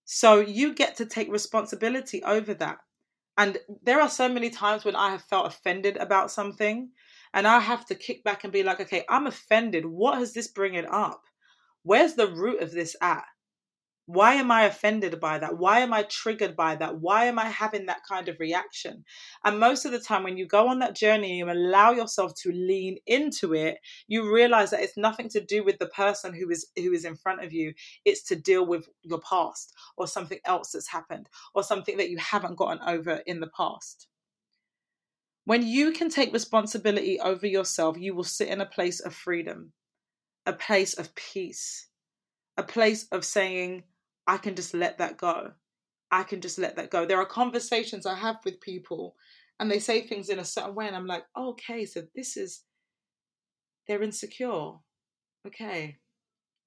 So 0.04 0.40
you 0.40 0.74
get 0.74 0.98
to 0.98 1.06
take 1.06 1.32
responsibility 1.32 2.22
over 2.24 2.54
that. 2.56 2.80
And 3.38 3.58
there 3.84 4.02
are 4.02 4.10
so 4.10 4.28
many 4.28 4.50
times 4.50 4.84
when 4.84 4.96
I 4.96 5.12
have 5.12 5.22
felt 5.22 5.48
offended 5.48 5.96
about 5.96 6.32
something, 6.32 6.90
and 7.34 7.48
I 7.48 7.60
have 7.60 7.86
to 7.86 7.96
kick 7.96 8.24
back 8.24 8.44
and 8.44 8.52
be 8.52 8.64
like, 8.64 8.82
okay, 8.82 9.06
I'm 9.08 9.28
offended. 9.28 9.86
What 9.86 10.18
has 10.18 10.34
this 10.34 10.48
bringing 10.48 10.88
up? 10.88 11.22
Where's 11.84 12.16
the 12.16 12.28
root 12.28 12.62
of 12.62 12.72
this 12.72 12.98
at? 13.02 13.24
Why 14.12 14.34
am 14.34 14.50
I 14.50 14.64
offended 14.64 15.20
by 15.20 15.38
that? 15.38 15.60
Why 15.60 15.82
am 15.82 15.94
I 15.94 16.02
triggered 16.02 16.56
by 16.56 16.76
that? 16.78 17.00
Why 17.00 17.26
am 17.26 17.38
I 17.38 17.46
having 17.46 17.86
that 17.86 18.02
kind 18.10 18.28
of 18.28 18.40
reaction? 18.40 19.06
And 19.46 19.60
most 19.60 19.86
of 19.86 19.92
the 19.92 20.00
time, 20.00 20.24
when 20.24 20.36
you 20.36 20.48
go 20.48 20.68
on 20.68 20.80
that 20.80 20.96
journey 20.96 21.30
and 21.30 21.38
you 21.38 21.54
allow 21.56 21.92
yourself 21.92 22.34
to 22.42 22.52
lean 22.52 22.98
into 23.06 23.54
it, 23.54 23.78
you 24.08 24.34
realize 24.34 24.72
that 24.72 24.80
it's 24.80 24.98
nothing 24.98 25.30
to 25.30 25.40
do 25.40 25.64
with 25.64 25.78
the 25.78 25.86
person 25.86 26.34
who 26.34 26.50
is 26.50 26.66
who 26.76 26.92
is 26.92 27.06
in 27.06 27.18
front 27.18 27.44
of 27.44 27.54
you. 27.54 27.76
It's 28.04 28.24
to 28.30 28.36
deal 28.36 28.66
with 28.66 28.90
your 29.04 29.20
past 29.20 29.76
or 29.96 30.08
something 30.08 30.40
else 30.44 30.72
that's 30.72 30.88
happened 30.88 31.30
or 31.54 31.62
something 31.62 31.98
that 31.98 32.10
you 32.10 32.18
haven't 32.18 32.58
gotten 32.58 32.82
over 32.88 33.22
in 33.28 33.42
the 33.42 33.52
past. 33.56 34.08
When 35.46 35.62
you 35.62 35.92
can 35.92 36.10
take 36.10 36.34
responsibility 36.34 37.20
over 37.20 37.46
yourself, 37.46 37.96
you 37.96 38.16
will 38.16 38.24
sit 38.24 38.48
in 38.48 38.60
a 38.60 38.66
place 38.66 39.02
of 39.02 39.14
freedom, 39.14 39.74
a 40.48 40.54
place 40.54 40.96
of 40.96 41.14
peace, 41.14 41.90
a 42.58 42.64
place 42.64 43.06
of 43.12 43.24
saying, 43.24 43.84
I 44.30 44.38
can 44.38 44.56
just 44.56 44.76
let 44.76 45.00
that 45.00 45.18
go. 45.18 45.54
I 46.12 46.22
can 46.22 46.40
just 46.40 46.60
let 46.60 46.76
that 46.76 46.92
go. 46.92 47.04
There 47.04 47.20
are 47.20 47.26
conversations 47.26 48.06
I 48.06 48.14
have 48.14 48.38
with 48.46 48.62
people 48.62 49.16
and 49.60 49.72
they 49.72 49.80
say 49.80 50.02
things 50.02 50.30
in 50.30 50.38
a 50.38 50.46
certain 50.46 50.76
way, 50.76 50.86
and 50.88 50.96
I'm 50.96 51.08
like, 51.08 51.24
okay, 51.36 51.86
so 51.86 52.04
this 52.16 52.38
is, 52.38 52.62
they're 53.88 54.04
insecure. 54.04 54.74
Okay. 55.48 55.98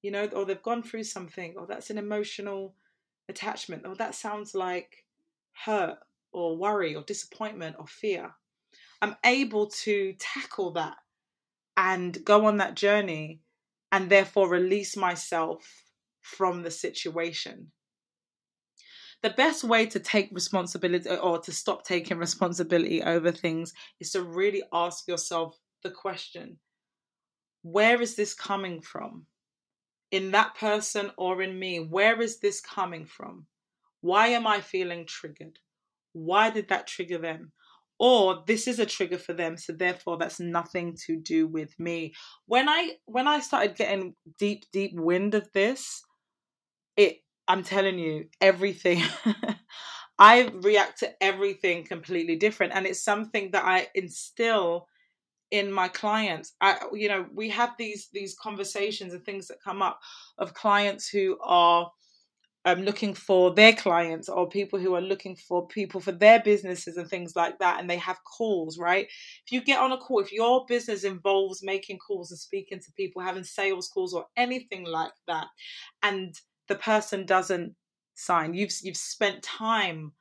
You 0.02 0.11
know, 0.11 0.26
or 0.26 0.45
they've 0.45 0.62
gone 0.62 0.83
through 0.83 1.04
something, 1.04 1.54
or 1.57 1.66
that's 1.66 1.88
an 1.88 1.99
emotional 1.99 2.75
attachment, 3.28 3.87
or 3.87 3.95
that 3.95 4.16
sounds 4.16 4.54
like 4.54 5.07
hurt, 5.64 5.99
or 6.33 6.57
worry, 6.59 6.97
or 6.97 7.02
disappointment, 7.02 7.76
or 7.78 7.87
fear. 7.87 8.33
I'm 9.00 9.16
able 9.25 9.69
to 9.85 10.14
tackle 10.19 10.73
that 10.73 10.97
and 11.76 12.23
go 12.25 12.45
on 12.47 12.57
that 12.57 12.75
journey 12.75 13.40
and 13.92 14.11
therefore 14.11 14.50
release 14.50 14.97
myself 14.97 15.81
from 16.22 16.62
the 16.62 16.70
situation. 16.70 17.72
The 19.22 19.30
best 19.30 19.62
way 19.62 19.86
to 19.86 20.00
take 20.00 20.30
responsibility 20.32 21.08
uh, 21.08 21.16
or 21.16 21.38
to 21.40 21.52
stop 21.52 21.84
taking 21.84 22.18
responsibility 22.28 23.02
over 23.02 23.30
things 23.30 23.72
is 24.00 24.10
to 24.12 24.22
really 24.22 24.62
ask 24.72 25.06
yourself 25.06 25.58
the 25.82 25.90
question 25.90 26.58
where 27.64 28.02
is 28.02 28.16
this 28.16 28.34
coming 28.34 28.80
from? 28.80 29.26
In 30.10 30.32
that 30.32 30.56
person 30.56 31.12
or 31.16 31.42
in 31.42 31.56
me, 31.58 31.78
where 31.78 32.20
is 32.20 32.40
this 32.40 32.60
coming 32.60 33.06
from? 33.06 33.46
Why 34.00 34.28
am 34.28 34.48
I 34.48 34.60
feeling 34.60 35.06
triggered? 35.06 35.60
Why 36.12 36.50
did 36.50 36.68
that 36.68 36.88
trigger 36.88 37.18
them? 37.18 37.52
or 38.02 38.42
this 38.48 38.66
is 38.66 38.80
a 38.80 38.86
trigger 38.86 39.16
for 39.16 39.32
them 39.32 39.56
so 39.56 39.72
therefore 39.72 40.16
that's 40.16 40.40
nothing 40.40 40.96
to 41.06 41.16
do 41.16 41.46
with 41.46 41.78
me 41.78 42.12
when 42.46 42.68
i 42.68 42.90
when 43.06 43.28
i 43.28 43.38
started 43.38 43.76
getting 43.76 44.12
deep 44.38 44.64
deep 44.72 44.90
wind 44.94 45.34
of 45.34 45.48
this 45.52 46.02
it 46.96 47.18
i'm 47.49 47.62
telling 47.62 47.99
you 47.99 48.26
everything 48.40 49.02
i 50.18 50.50
react 50.62 51.00
to 51.00 51.11
everything 51.22 51.84
completely 51.84 52.37
different 52.37 52.72
and 52.75 52.87
it's 52.87 53.02
something 53.02 53.50
that 53.50 53.64
i 53.64 53.87
instill 53.94 54.87
in 55.52 55.70
my 55.70 55.87
clients. 55.87 56.54
I 56.61 56.78
you 56.92 57.08
know 57.08 57.26
we 57.32 57.50
have 57.50 57.75
these 57.78 58.08
these 58.12 58.34
conversations 58.34 59.12
and 59.12 59.25
things 59.25 59.46
that 59.49 59.62
come 59.62 59.82
up 59.82 60.00
of 60.38 60.54
clients 60.54 61.08
who 61.08 61.38
are 61.42 61.92
um, 62.64 62.82
looking 62.82 63.12
for 63.12 63.52
their 63.52 63.72
clients 63.72 64.28
or 64.28 64.49
people 64.49 64.78
who 64.78 64.94
are 64.94 65.00
looking 65.00 65.37
for 65.37 65.66
people 65.66 66.00
for 66.00 66.12
their 66.12 66.40
businesses 66.40 66.96
and 66.96 67.08
things 67.08 67.34
like 67.34 67.58
that 67.58 67.80
and 67.80 67.90
they 67.90 67.99
have 67.99 68.18
calls 68.25 68.78
right? 68.78 69.06
If 69.44 69.52
you 69.52 69.62
get 69.62 69.80
on 69.80 69.92
a 69.92 69.99
call 69.99 70.20
if 70.20 70.32
your 70.32 70.64
business 70.66 71.04
involves 71.04 71.62
making 71.62 71.99
calls 71.99 72.30
and 72.30 72.40
speaking 72.40 72.78
to 72.78 72.92
people 72.96 73.20
having 73.20 73.44
sales 73.44 73.88
calls 73.88 74.14
or 74.14 74.26
anything 74.37 74.84
like 74.84 75.12
that 75.26 75.49
and 76.02 76.34
the 76.69 76.76
person 76.76 77.26
doesn't 77.26 77.75
sign. 78.14 78.54
You've 78.54 78.73
you've 78.83 78.97
spent 78.97 79.42
time 79.42 80.12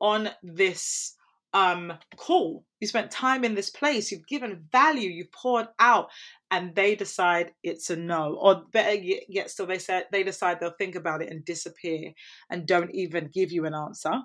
on 0.00 0.30
this 0.42 1.14
um 1.52 1.92
call. 2.16 2.64
You 2.80 2.86
spent 2.86 3.10
time 3.10 3.44
in 3.44 3.54
this 3.54 3.70
place. 3.70 4.10
You've 4.10 4.26
given 4.26 4.64
value. 4.70 5.10
You've 5.10 5.32
poured 5.32 5.68
out, 5.78 6.08
and 6.50 6.74
they 6.74 6.94
decide 6.94 7.52
it's 7.62 7.90
a 7.90 7.96
no. 7.96 8.34
Or 8.40 8.62
better 8.72 8.94
yet, 8.94 9.50
still, 9.50 9.66
they 9.66 9.78
said 9.78 10.04
they 10.12 10.22
decide 10.22 10.60
they'll 10.60 10.74
think 10.78 10.94
about 10.94 11.22
it 11.22 11.30
and 11.30 11.44
disappear 11.44 12.12
and 12.50 12.66
don't 12.66 12.94
even 12.94 13.30
give 13.32 13.52
you 13.52 13.64
an 13.64 13.74
answer 13.74 14.20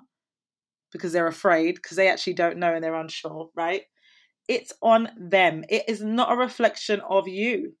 because 0.92 1.12
they're 1.12 1.26
afraid 1.26 1.76
because 1.76 1.96
they 1.96 2.08
actually 2.08 2.34
don't 2.34 2.58
know 2.58 2.74
and 2.74 2.84
they're 2.84 2.94
unsure. 2.94 3.48
Right? 3.54 3.82
It's 4.48 4.72
on 4.82 5.08
them. 5.16 5.64
It 5.68 5.84
is 5.88 6.02
not 6.02 6.32
a 6.32 6.36
reflection 6.36 7.00
of 7.08 7.28
you. 7.28 7.74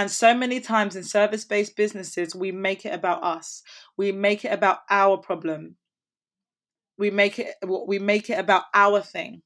And 0.00 0.10
so 0.10 0.32
many 0.32 0.60
times 0.60 0.96
in 0.96 1.04
service 1.04 1.44
based 1.44 1.76
businesses, 1.76 2.34
we 2.34 2.52
make 2.52 2.86
it 2.86 2.94
about 2.94 3.22
us. 3.22 3.62
We 3.98 4.12
make 4.12 4.46
it 4.46 4.48
about 4.50 4.78
our 4.88 5.18
problem. 5.18 5.76
We 6.96 7.10
make 7.10 7.38
it 7.38 7.48
we 7.62 7.98
make 7.98 8.30
it 8.30 8.38
about 8.38 8.62
our 8.72 9.02
thing. 9.02 9.42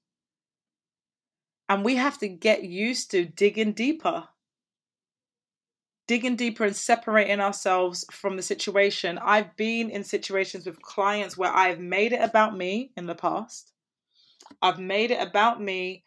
And 1.69 1.85
we 1.85 1.97
have 1.97 2.19
to 2.19 2.29
get 2.29 2.63
used 2.63 3.11
to 3.11 3.25
digging 3.25 3.73
deeper. 3.73 4.29
Digging 6.07 6.37
deeper 6.37 6.63
and 6.63 6.77
separating 6.77 7.41
ourselves 7.41 8.07
from 8.13 8.37
the 8.37 8.43
situation. 8.43 9.19
I've 9.19 9.57
been 9.57 9.91
in 9.91 10.05
situations 10.05 10.67
with 10.67 10.81
clients 10.81 11.37
where 11.37 11.53
I've 11.53 11.81
made 11.81 12.13
it 12.13 12.23
about 12.23 12.57
me 12.57 12.93
in 12.97 13.07
the 13.07 13.17
past. 13.17 13.73
I've 14.63 14.79
made 14.79 15.11
it 15.11 15.21
about 15.21 15.61
me 15.61 16.05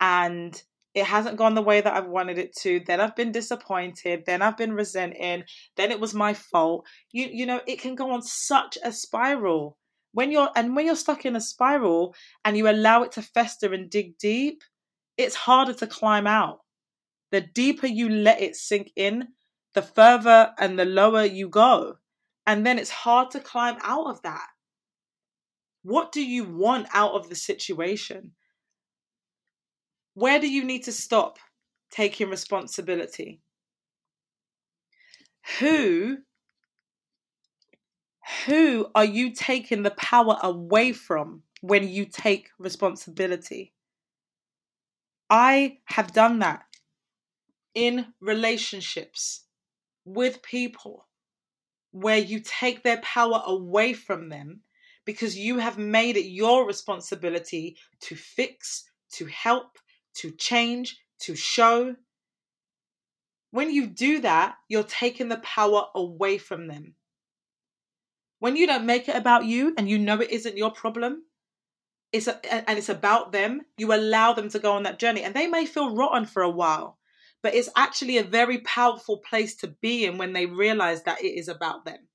and 0.00 0.62
it 0.94 1.04
hasn't 1.04 1.36
gone 1.36 1.54
the 1.54 1.62
way 1.62 1.80
that 1.80 1.92
I've 1.92 2.08
wanted 2.08 2.38
it 2.38 2.54
to. 2.62 2.80
Then 2.84 3.00
I've 3.00 3.14
been 3.14 3.32
disappointed. 3.32 4.24
Then 4.26 4.42
I've 4.42 4.56
been 4.56 4.72
resenting. 4.72 5.44
Then 5.76 5.90
it 5.92 6.00
was 6.00 6.14
my 6.14 6.34
fault. 6.34 6.86
You 7.12 7.28
you 7.30 7.46
know, 7.46 7.60
it 7.66 7.80
can 7.80 7.94
go 7.94 8.10
on 8.10 8.22
such 8.22 8.76
a 8.82 8.92
spiral. 8.92 9.76
When 10.12 10.32
you're 10.32 10.50
and 10.56 10.74
when 10.74 10.86
you're 10.86 10.96
stuck 10.96 11.24
in 11.24 11.36
a 11.36 11.40
spiral 11.40 12.14
and 12.44 12.56
you 12.56 12.68
allow 12.68 13.02
it 13.02 13.12
to 13.12 13.22
fester 13.22 13.72
and 13.72 13.88
dig 13.88 14.18
deep, 14.18 14.62
it's 15.16 15.36
harder 15.36 15.74
to 15.74 15.86
climb 15.86 16.26
out. 16.26 16.60
The 17.30 17.40
deeper 17.40 17.86
you 17.86 18.08
let 18.08 18.40
it 18.40 18.56
sink 18.56 18.90
in, 18.96 19.28
the 19.74 19.82
further 19.82 20.52
and 20.58 20.76
the 20.76 20.84
lower 20.84 21.24
you 21.24 21.48
go. 21.48 21.98
And 22.46 22.66
then 22.66 22.78
it's 22.78 22.90
hard 22.90 23.30
to 23.32 23.40
climb 23.40 23.76
out 23.82 24.08
of 24.08 24.22
that. 24.22 24.48
What 25.82 26.10
do 26.10 26.22
you 26.24 26.44
want 26.44 26.88
out 26.92 27.12
of 27.12 27.28
the 27.28 27.36
situation? 27.36 28.32
Where 30.14 30.40
do 30.40 30.50
you 30.50 30.64
need 30.64 30.84
to 30.84 30.92
stop 30.92 31.38
taking 31.90 32.28
responsibility? 32.30 33.40
Who 35.58 36.18
who 38.46 38.86
are 38.94 39.04
you 39.04 39.32
taking 39.32 39.82
the 39.82 39.90
power 39.92 40.38
away 40.42 40.92
from 40.92 41.42
when 41.60 41.88
you 41.88 42.06
take 42.06 42.50
responsibility? 42.58 43.72
I 45.28 45.78
have 45.86 46.12
done 46.12 46.38
that 46.40 46.64
in 47.74 48.12
relationships 48.20 49.44
with 50.04 50.42
people 50.42 51.06
where 51.92 52.18
you 52.18 52.40
take 52.40 52.82
their 52.82 53.00
power 53.00 53.42
away 53.46 53.92
from 53.92 54.28
them 54.28 54.62
because 55.04 55.36
you 55.36 55.58
have 55.58 55.78
made 55.78 56.16
it 56.16 56.26
your 56.26 56.66
responsibility 56.66 57.76
to 58.00 58.14
fix, 58.14 58.84
to 59.12 59.26
help, 59.26 59.78
to 60.16 60.30
change, 60.30 60.98
to 61.20 61.34
show. 61.34 61.96
When 63.50 63.70
you 63.70 63.86
do 63.86 64.20
that, 64.20 64.56
you're 64.68 64.82
taking 64.84 65.28
the 65.28 65.38
power 65.38 65.86
away 65.94 66.38
from 66.38 66.66
them. 66.68 66.94
When 68.38 68.56
you 68.56 68.66
don't 68.66 68.86
make 68.86 69.08
it 69.08 69.16
about 69.16 69.44
you 69.44 69.74
and 69.76 69.88
you 69.88 69.98
know 69.98 70.20
it 70.20 70.30
isn't 70.30 70.56
your 70.56 70.70
problem, 70.70 71.24
it's 72.12 72.26
a, 72.26 72.68
and 72.68 72.78
it's 72.78 72.88
about 72.88 73.32
them, 73.32 73.62
you 73.76 73.92
allow 73.92 74.32
them 74.32 74.48
to 74.50 74.58
go 74.58 74.72
on 74.72 74.84
that 74.84 74.98
journey 74.98 75.22
and 75.22 75.34
they 75.34 75.46
may 75.46 75.66
feel 75.66 75.94
rotten 75.94 76.26
for 76.26 76.42
a 76.42 76.50
while. 76.50 76.98
but 77.42 77.54
it's 77.54 77.70
actually 77.76 78.18
a 78.18 78.22
very 78.24 78.58
powerful 78.58 79.18
place 79.18 79.56
to 79.56 79.68
be 79.68 80.04
in 80.04 80.18
when 80.18 80.32
they 80.32 80.46
realize 80.46 81.04
that 81.04 81.22
it 81.22 81.38
is 81.38 81.48
about 81.48 81.84
them. 81.84 82.09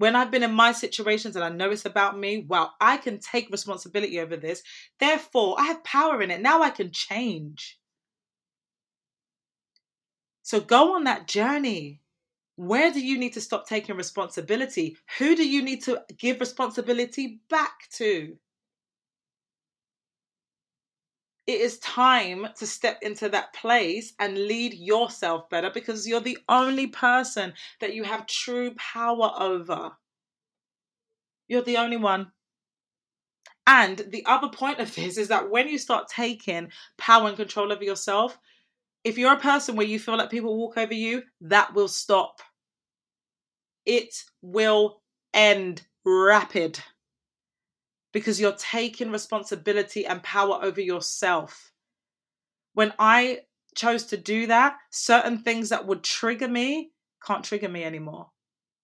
When 0.00 0.16
I've 0.16 0.30
been 0.30 0.42
in 0.42 0.54
my 0.54 0.72
situations 0.72 1.36
and 1.36 1.44
I 1.44 1.50
know 1.50 1.70
it's 1.70 1.84
about 1.84 2.18
me, 2.18 2.46
wow, 2.48 2.70
I 2.80 2.96
can 2.96 3.18
take 3.18 3.50
responsibility 3.50 4.18
over 4.18 4.34
this. 4.34 4.62
Therefore, 4.98 5.56
I 5.58 5.66
have 5.66 5.84
power 5.84 6.22
in 6.22 6.30
it. 6.30 6.40
Now 6.40 6.62
I 6.62 6.70
can 6.70 6.90
change. 6.90 7.78
So 10.40 10.58
go 10.58 10.94
on 10.94 11.04
that 11.04 11.28
journey. 11.28 12.00
Where 12.56 12.90
do 12.90 13.04
you 13.04 13.18
need 13.18 13.34
to 13.34 13.42
stop 13.42 13.68
taking 13.68 13.94
responsibility? 13.94 14.96
Who 15.18 15.36
do 15.36 15.46
you 15.46 15.60
need 15.60 15.82
to 15.84 16.02
give 16.16 16.40
responsibility 16.40 17.42
back 17.50 17.90
to? 17.96 18.38
It 21.50 21.62
is 21.62 21.80
time 21.80 22.46
to 22.58 22.64
step 22.64 23.00
into 23.02 23.28
that 23.30 23.52
place 23.52 24.12
and 24.20 24.46
lead 24.46 24.72
yourself 24.72 25.50
better 25.50 25.68
because 25.68 26.06
you're 26.06 26.20
the 26.20 26.38
only 26.48 26.86
person 26.86 27.54
that 27.80 27.92
you 27.92 28.04
have 28.04 28.28
true 28.28 28.72
power 28.76 29.32
over. 29.36 29.90
You're 31.48 31.64
the 31.64 31.78
only 31.78 31.96
one. 31.96 32.30
And 33.66 33.98
the 34.10 34.24
other 34.26 34.46
point 34.46 34.78
of 34.78 34.94
this 34.94 35.18
is 35.18 35.26
that 35.26 35.50
when 35.50 35.66
you 35.66 35.76
start 35.76 36.06
taking 36.06 36.70
power 36.98 37.26
and 37.26 37.36
control 37.36 37.72
over 37.72 37.82
yourself, 37.82 38.38
if 39.02 39.18
you're 39.18 39.32
a 39.32 39.40
person 39.40 39.74
where 39.74 39.88
you 39.88 39.98
feel 39.98 40.18
like 40.18 40.30
people 40.30 40.56
walk 40.56 40.78
over 40.78 40.94
you, 40.94 41.24
that 41.40 41.74
will 41.74 41.88
stop. 41.88 42.42
It 43.84 44.14
will 44.40 45.02
end 45.34 45.82
rapid 46.04 46.78
because 48.12 48.40
you're 48.40 48.52
taking 48.52 49.10
responsibility 49.10 50.06
and 50.06 50.22
power 50.22 50.58
over 50.62 50.80
yourself. 50.80 51.72
When 52.74 52.92
I 52.98 53.40
chose 53.74 54.04
to 54.06 54.16
do 54.16 54.46
that, 54.48 54.76
certain 54.90 55.38
things 55.38 55.68
that 55.68 55.86
would 55.86 56.02
trigger 56.02 56.48
me 56.48 56.92
can't 57.24 57.44
trigger 57.44 57.68
me 57.68 57.84
anymore. 57.84 58.30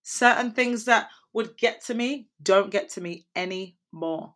Certain 0.02 0.52
things 0.52 0.84
that 0.84 1.08
would 1.32 1.56
get 1.56 1.84
to 1.86 1.94
me 1.94 2.28
don't 2.42 2.70
get 2.70 2.90
to 2.90 3.00
me 3.00 3.26
anymore. 3.34 4.34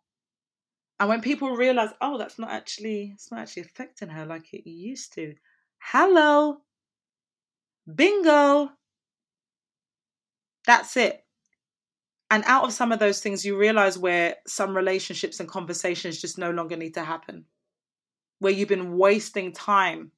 And 0.99 1.09
when 1.09 1.21
people 1.21 1.55
realize, 1.55 1.89
oh, 2.01 2.17
that's 2.17 2.37
not 2.37 2.51
actually 2.51 3.11
it's 3.13 3.31
not 3.31 3.41
actually 3.41 3.63
affecting 3.63 4.09
her 4.09 4.25
like 4.25 4.53
it 4.53 4.69
used 4.69 5.13
to, 5.13 5.35
Hello. 5.79 6.57
Bingo. 7.95 8.69
That's 10.67 10.95
it. 10.95 11.25
And 12.31 12.43
out 12.47 12.63
of 12.63 12.73
some 12.73 12.91
of 12.91 12.99
those 12.99 13.19
things, 13.19 13.45
you 13.45 13.57
realize 13.57 13.97
where 13.97 14.37
some 14.47 14.75
relationships 14.75 15.39
and 15.39 15.49
conversations 15.49 16.21
just 16.21 16.37
no 16.37 16.49
longer 16.49 16.77
need 16.77 16.93
to 16.93 17.03
happen, 17.03 17.45
where 18.39 18.53
you've 18.53 18.69
been 18.69 18.97
wasting 18.97 19.51
time. 19.51 20.11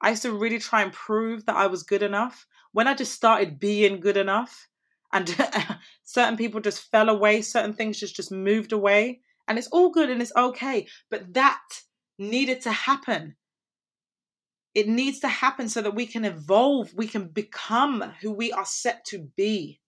I 0.00 0.10
used 0.10 0.22
to 0.22 0.32
really 0.32 0.58
try 0.58 0.82
and 0.82 0.92
prove 0.92 1.46
that 1.46 1.56
I 1.56 1.66
was 1.66 1.82
good 1.82 2.02
enough. 2.02 2.46
When 2.72 2.86
I 2.86 2.94
just 2.94 3.12
started 3.14 3.58
being 3.58 3.98
good 3.98 4.18
enough, 4.18 4.68
and 5.12 5.34
certain 6.04 6.36
people 6.36 6.60
just 6.60 6.90
fell 6.90 7.08
away, 7.08 7.40
certain 7.40 7.72
things 7.72 7.98
just 7.98 8.14
just 8.14 8.30
moved 8.30 8.72
away, 8.72 9.20
and 9.48 9.58
it's 9.58 9.68
all 9.68 9.90
good 9.90 10.10
and 10.10 10.20
it's 10.20 10.36
okay. 10.36 10.86
But 11.10 11.32
that 11.32 11.62
needed 12.18 12.60
to 12.60 12.70
happen 12.70 13.36
it 14.74 14.88
needs 14.88 15.20
to 15.20 15.28
happen 15.28 15.68
so 15.68 15.80
that 15.82 15.94
we 15.94 16.06
can 16.06 16.24
evolve, 16.24 16.92
we 16.94 17.06
can 17.06 17.28
become 17.28 18.02
who 18.20 18.32
we 18.32 18.52
are 18.52 18.64
set 18.64 19.04
to 19.06 19.30
be. 19.36 19.80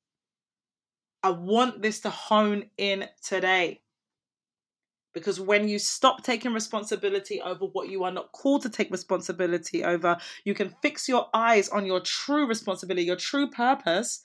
I 1.22 1.30
want 1.30 1.82
this 1.82 2.00
to 2.00 2.10
hone 2.10 2.70
in 2.76 3.06
today. 3.22 3.80
Because 5.12 5.40
when 5.40 5.66
you 5.66 5.78
stop 5.78 6.22
taking 6.22 6.52
responsibility 6.52 7.40
over 7.40 7.64
what 7.64 7.88
you 7.88 8.04
are 8.04 8.12
not 8.12 8.32
called 8.32 8.62
to 8.62 8.68
take 8.68 8.90
responsibility 8.90 9.82
over, 9.82 10.18
you 10.44 10.52
can 10.52 10.74
fix 10.82 11.08
your 11.08 11.28
eyes 11.32 11.70
on 11.70 11.86
your 11.86 12.00
true 12.00 12.46
responsibility, 12.46 13.06
your 13.06 13.16
true 13.16 13.48
purpose, 13.50 14.20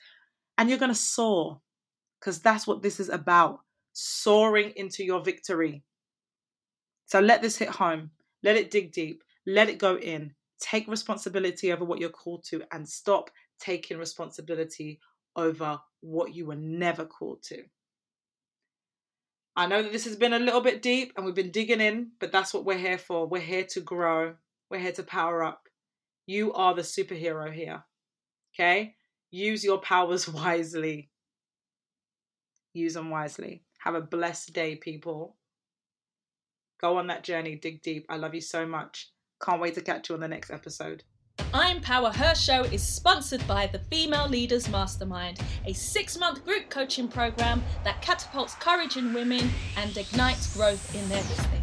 and 0.58 0.70
you're 0.70 0.78
going 0.78 0.92
to 0.92 0.96
soar. 0.96 1.62
Because 2.20 2.40
that's 2.40 2.68
what 2.68 2.82
this 2.82 3.00
is 3.00 3.08
about 3.08 3.62
soaring 3.94 4.74
into 4.76 5.04
your 5.04 5.24
victory. 5.24 5.82
So 7.06 7.20
let 7.20 7.42
this 7.42 7.58
hit 7.58 7.70
home. 7.70 8.12
Let 8.44 8.58
it 8.58 8.70
dig 8.70 8.92
deep. 8.92 9.24
Let 9.46 9.70
it 9.70 9.78
go 9.78 9.98
in. 9.98 10.34
Take 10.60 10.88
responsibility 10.88 11.72
over 11.72 11.86
what 11.86 12.00
you're 12.00 12.10
called 12.10 12.44
to 12.50 12.64
and 12.72 12.88
stop 12.88 13.32
taking 13.60 13.98
responsibility 13.98 15.00
over 15.36 15.80
what 16.02 16.34
you 16.34 16.46
were 16.46 16.56
never 16.56 17.06
called 17.06 17.44
to. 17.44 17.64
I 19.56 19.68
know 19.68 19.82
that 19.84 19.92
this 19.92 20.06
has 20.06 20.16
been 20.16 20.34
a 20.34 20.40
little 20.40 20.62
bit 20.62 20.82
deep 20.82 21.14
and 21.16 21.26
we've 21.26 21.36
been 21.36 21.52
digging 21.52 21.82
in, 21.82 22.12
but 22.20 22.32
that's 22.32 22.54
what 22.54 22.66
we're 22.66 22.78
here 22.78 22.98
for. 22.98 23.28
We're 23.28 23.42
here 23.42 23.66
to 23.72 23.82
grow, 23.82 24.36
we're 24.70 24.80
here 24.80 24.94
to 24.94 25.04
power 25.04 25.44
up. 25.44 25.68
You 26.26 26.54
are 26.54 26.74
the 26.74 26.82
superhero 26.82 27.52
here. 27.52 27.84
Okay? 28.54 28.96
Use 29.30 29.64
your 29.64 29.80
powers 29.80 30.28
wisely. 30.28 31.10
Use 32.74 32.94
them 32.94 33.10
wisely. 33.10 33.64
Have 33.80 33.96
a 33.96 34.02
blessed 34.02 34.54
day, 34.54 34.76
people. 34.76 35.36
Go 36.80 36.98
on 36.98 37.08
that 37.08 37.24
journey, 37.24 37.56
dig 37.56 37.82
deep. 37.82 38.06
I 38.10 38.18
love 38.18 38.34
you 38.34 38.42
so 38.42 38.66
much. 38.66 39.12
Can't 39.44 39.62
wait 39.62 39.76
to 39.76 39.82
catch 39.82 40.10
you 40.10 40.16
on 40.16 40.22
the 40.22 40.28
next 40.28 40.52
episode. 40.52 41.04
IMPower 41.54 42.16
Her 42.16 42.34
Show 42.34 42.64
is 42.64 42.82
sponsored 42.82 43.46
by 43.46 43.68
the 43.68 43.80
Female 43.80 44.28
Leaders 44.30 44.70
Mastermind, 44.70 45.40
a 45.66 45.74
six 45.74 46.18
month 46.18 46.46
group 46.46 46.70
coaching 46.70 47.10
program 47.10 47.62
that 47.84 48.02
catapults 48.02 48.56
courage 48.56 48.96
in 48.96 49.14
women 49.14 49.50
and 49.76 49.98
ignites 49.98 50.56
growth 50.56 50.96
in 50.96 51.08
their 51.10 51.24
business. 51.24 51.61